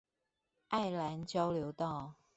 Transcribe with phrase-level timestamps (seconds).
[0.69, 2.15] 愛蘭交流道